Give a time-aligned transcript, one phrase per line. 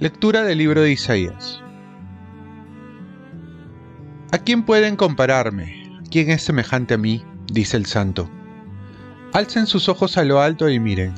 [0.00, 1.62] Lectura del libro de Isaías.
[4.32, 6.00] ¿A quién pueden compararme?
[6.10, 7.22] ¿Quién es semejante a mí?
[7.52, 8.30] dice el santo.
[9.34, 11.12] Alcen sus ojos a lo alto y miren.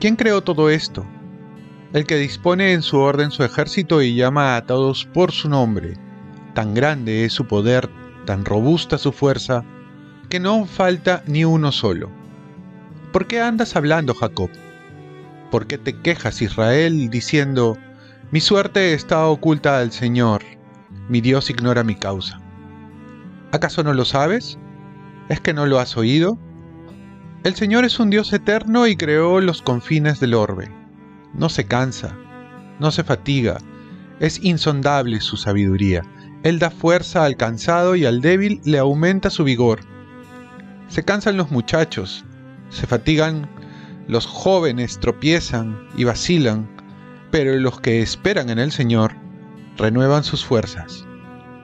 [0.00, 1.04] ¿Quién creó todo esto?
[1.92, 5.98] El que dispone en su orden su ejército y llama a todos por su nombre.
[6.54, 7.90] Tan grande es su poder,
[8.24, 9.64] tan robusta su fuerza,
[10.28, 12.10] que no falta ni uno solo.
[13.12, 14.50] ¿Por qué andas hablando, Jacob?
[15.50, 17.78] ¿Por qué te quejas, Israel, diciendo,
[18.30, 20.42] mi suerte está oculta al Señor,
[21.08, 22.40] mi Dios ignora mi causa.
[23.52, 24.58] ¿Acaso no lo sabes?
[25.28, 26.38] ¿Es que no lo has oído?
[27.44, 30.68] El Señor es un Dios eterno y creó los confines del orbe.
[31.34, 32.16] No se cansa,
[32.80, 33.58] no se fatiga,
[34.18, 36.02] es insondable su sabiduría.
[36.44, 39.80] Él da fuerza al cansado y al débil le aumenta su vigor.
[40.88, 42.24] Se cansan los muchachos,
[42.68, 43.48] se fatigan
[44.08, 46.68] los jóvenes, tropiezan y vacilan,
[47.30, 49.12] pero los que esperan en el Señor
[49.78, 51.06] renuevan sus fuerzas,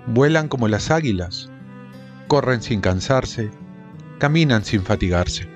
[0.07, 1.51] vuelan como las águilas,
[2.27, 3.51] corren sin cansarse,
[4.19, 5.47] caminan sin fatigarse.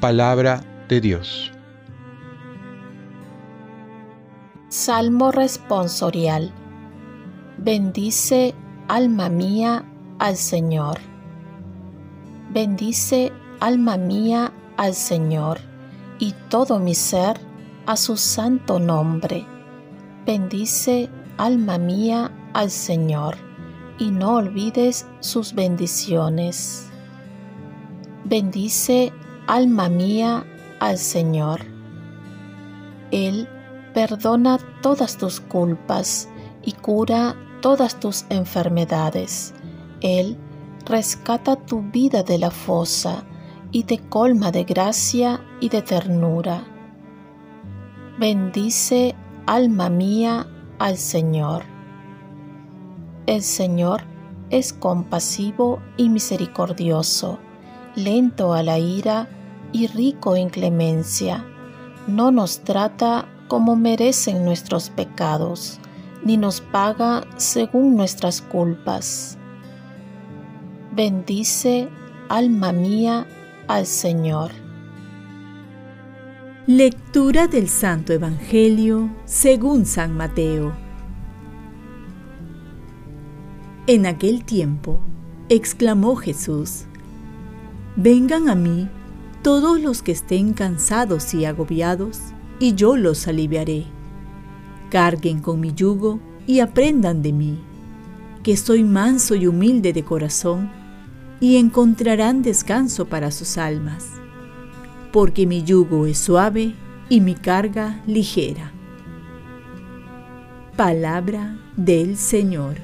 [0.00, 1.52] Palabra de Dios.
[4.68, 6.52] Salmo responsorial.
[7.64, 8.56] Bendice,
[8.88, 9.84] alma mía,
[10.18, 10.98] al Señor.
[12.50, 15.60] Bendice, alma mía, al Señor,
[16.18, 17.38] y todo mi ser
[17.86, 19.46] a su santo nombre.
[20.26, 23.36] Bendice, alma mía, al Señor,
[23.96, 26.90] y no olvides sus bendiciones.
[28.24, 29.12] Bendice,
[29.46, 30.44] alma mía,
[30.80, 31.60] al Señor.
[33.12, 33.48] Él
[33.94, 36.28] perdona todas tus culpas
[36.64, 39.54] y cura todas tus enfermedades.
[40.02, 40.36] Él
[40.84, 43.24] rescata tu vida de la fosa
[43.70, 46.64] y te colma de gracia y de ternura.
[48.18, 49.14] Bendice,
[49.46, 50.46] alma mía,
[50.78, 51.62] al Señor.
[53.24, 54.02] El Señor
[54.50, 57.38] es compasivo y misericordioso,
[57.94, 59.28] lento a la ira
[59.72, 61.46] y rico en clemencia.
[62.06, 65.78] No nos trata como merecen nuestros pecados,
[66.24, 69.38] ni nos paga según nuestras culpas.
[70.94, 71.88] Bendice,
[72.28, 73.26] alma mía,
[73.68, 74.50] al Señor.
[76.66, 80.72] Lectura del Santo Evangelio según San Mateo.
[83.86, 85.00] En aquel tiempo,
[85.48, 86.84] exclamó Jesús,
[87.96, 88.88] Vengan a mí
[89.42, 92.20] todos los que estén cansados y agobiados,
[92.60, 93.86] y yo los aliviaré.
[94.92, 97.58] Carguen con mi yugo y aprendan de mí,
[98.44, 100.70] que soy manso y humilde de corazón,
[101.40, 104.22] y encontrarán descanso para sus almas
[105.12, 106.74] porque mi yugo es suave
[107.08, 108.72] y mi carga ligera.
[110.76, 112.76] Palabra del Señor.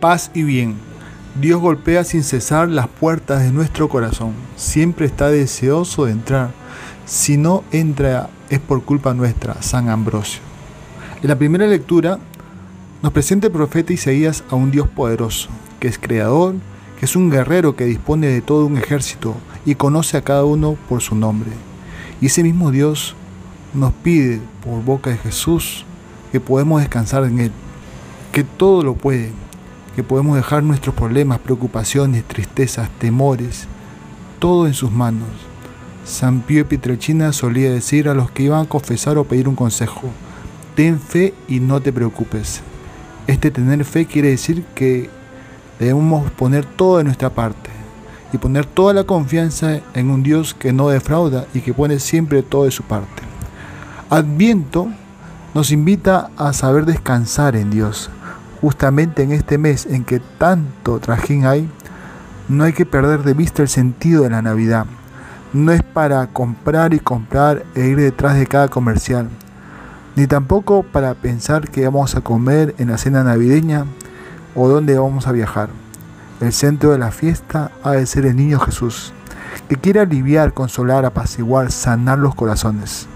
[0.00, 0.74] Paz y bien.
[1.40, 4.32] Dios golpea sin cesar las puertas de nuestro corazón.
[4.56, 6.57] Siempre está deseoso de entrar.
[7.08, 10.42] Si no entra es por culpa nuestra, San Ambrosio.
[11.22, 12.18] En la primera lectura
[13.02, 15.48] nos presenta el profeta Isaías a un Dios poderoso,
[15.80, 16.56] que es creador,
[17.00, 20.76] que es un guerrero que dispone de todo un ejército y conoce a cada uno
[20.86, 21.50] por su nombre.
[22.20, 23.14] Y ese mismo Dios
[23.72, 25.86] nos pide por boca de Jesús
[26.30, 27.52] que podemos descansar en Él,
[28.32, 29.30] que todo lo puede,
[29.96, 33.66] que podemos dejar nuestros problemas, preocupaciones, tristezas, temores,
[34.40, 35.47] todo en sus manos.
[36.08, 40.08] San Pío Pietrelcina solía decir a los que iban a confesar o pedir un consejo,
[40.74, 42.62] ten fe y no te preocupes.
[43.26, 45.10] Este tener fe quiere decir que
[45.78, 47.70] Debemos poner todo de nuestra parte
[48.32, 52.42] y poner toda la confianza en un Dios que no defrauda y que pone siempre
[52.42, 53.22] todo de su parte.
[54.10, 54.88] Adviento
[55.54, 58.10] nos invita a saber descansar en Dios.
[58.60, 61.68] Justamente en este mes en que tanto trajín hay,
[62.48, 64.86] no hay que perder de vista el sentido de la Navidad.
[65.54, 69.30] No es para comprar y comprar e ir detrás de cada comercial,
[70.14, 73.86] ni tampoco para pensar que vamos a comer en la cena navideña
[74.54, 75.70] o dónde vamos a viajar.
[76.42, 79.14] El centro de la fiesta ha de ser el niño Jesús,
[79.70, 83.06] que quiere aliviar, consolar, apaciguar, sanar los corazones.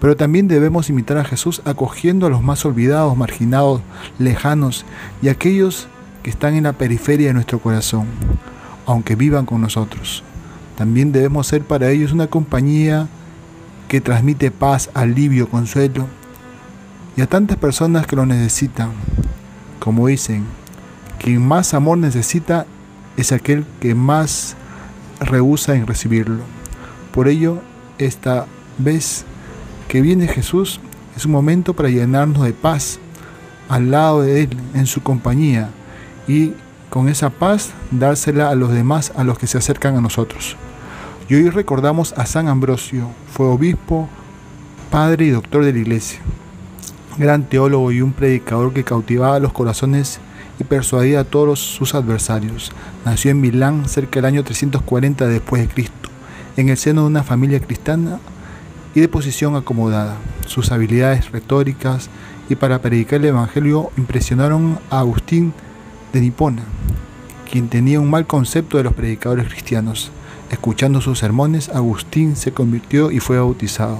[0.00, 3.82] Pero también debemos imitar a Jesús acogiendo a los más olvidados, marginados,
[4.18, 4.86] lejanos
[5.20, 5.86] y aquellos
[6.22, 8.06] que están en la periferia de nuestro corazón,
[8.86, 10.24] aunque vivan con nosotros.
[10.76, 13.08] También debemos ser para ellos una compañía
[13.88, 16.06] que transmite paz, alivio, consuelo
[17.16, 18.90] y a tantas personas que lo necesitan.
[19.78, 20.44] Como dicen,
[21.18, 22.66] quien más amor necesita
[23.16, 24.56] es aquel que más
[25.20, 26.42] rehúsa en recibirlo.
[27.12, 27.60] Por ello,
[27.98, 28.46] esta
[28.78, 29.24] vez
[29.88, 30.80] que viene Jesús
[31.16, 32.98] es un momento para llenarnos de paz
[33.68, 35.70] al lado de Él, en su compañía,
[36.26, 36.54] y
[36.92, 40.56] con esa paz dársela a los demás, a los que se acercan a nosotros.
[41.26, 44.10] Y hoy recordamos a San Ambrosio, fue obispo,
[44.90, 46.20] padre y doctor de la iglesia,
[47.16, 50.20] gran teólogo y un predicador que cautivaba los corazones
[50.60, 52.72] y persuadía a todos sus adversarios.
[53.06, 56.10] Nació en Milán cerca del año 340 después de Cristo,
[56.58, 58.20] en el seno de una familia cristiana
[58.94, 60.18] y de posición acomodada.
[60.46, 62.10] Sus habilidades retóricas
[62.50, 65.54] y para predicar el Evangelio impresionaron a Agustín
[66.12, 66.64] de Nipona,
[67.52, 70.10] quien tenía un mal concepto de los predicadores cristianos.
[70.50, 73.98] Escuchando sus sermones, Agustín se convirtió y fue bautizado.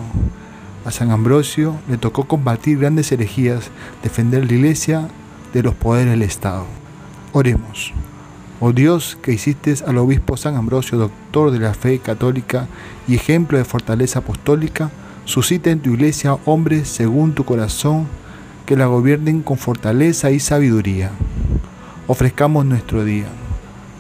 [0.87, 3.71] A San Ambrosio le tocó combatir grandes herejías,
[4.03, 5.09] defender la iglesia
[5.53, 6.65] de los poderes del Estado.
[7.35, 7.93] Oremos.
[8.59, 12.69] Oh Dios, que hiciste al obispo San Ambrosio, doctor de la fe católica
[13.07, 14.91] y ejemplo de fortaleza apostólica,
[15.27, 18.07] suscita en tu iglesia hombres según tu corazón
[18.65, 21.11] que la gobiernen con fortaleza y sabiduría.
[22.07, 23.27] Ofrezcamos nuestro día.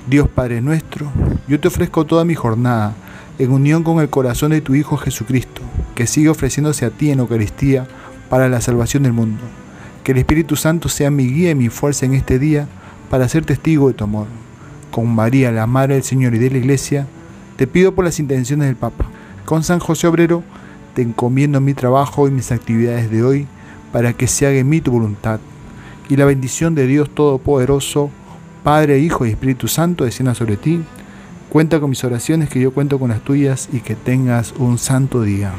[0.06, 1.12] Dios Padre nuestro,
[1.46, 2.92] yo te ofrezco toda mi jornada
[3.38, 5.62] en unión con el corazón de tu Hijo Jesucristo,
[5.94, 7.86] que sigue ofreciéndose a ti en Eucaristía
[8.28, 9.42] para la salvación del mundo.
[10.02, 12.66] Que el Espíritu Santo sea mi guía y mi fuerza en este día
[13.10, 14.26] para ser testigo de tu amor.
[14.90, 17.06] Con María, la Madre del Señor y de la Iglesia,
[17.56, 19.06] te pido por las intenciones del Papa.
[19.44, 20.42] Con San José Obrero,
[20.94, 23.46] te encomiendo mi trabajo y mis actividades de hoy
[23.92, 25.38] para que se haga en mí tu voluntad.
[26.08, 28.10] Y la bendición de Dios Todopoderoso,
[28.62, 30.82] Padre, Hijo y Espíritu Santo, descienda sobre ti.
[31.48, 35.22] Cuenta con mis oraciones, que yo cuento con las tuyas y que tengas un santo
[35.22, 35.52] día.